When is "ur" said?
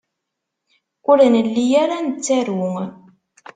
1.11-1.17